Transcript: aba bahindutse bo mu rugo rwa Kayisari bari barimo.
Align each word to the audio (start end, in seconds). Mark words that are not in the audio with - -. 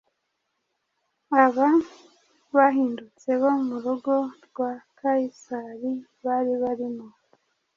aba 1.43 1.69
bahindutse 2.55 3.29
bo 3.41 3.51
mu 3.65 3.75
rugo 3.83 4.15
rwa 4.45 4.71
Kayisari 4.97 5.91
bari 6.25 6.53
barimo. 6.61 7.07